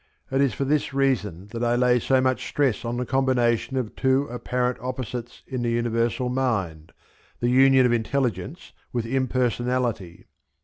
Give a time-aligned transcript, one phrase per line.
[0.31, 3.95] It is for this reason that I lay so much stress on the combination of
[3.95, 6.91] two apparent opposites in the Universal Mind,
[7.39, 10.25] the union of intelligence with impersonality.